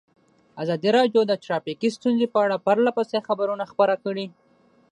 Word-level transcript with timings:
ازادي 0.63 0.89
راډیو 0.97 1.21
د 1.27 1.33
ټرافیکي 1.43 1.89
ستونزې 1.97 2.27
په 2.33 2.37
اړه 2.45 2.63
پرله 2.65 2.91
پسې 2.97 3.17
خبرونه 3.27 3.63
خپاره 3.71 3.95
کړي. 4.03 4.27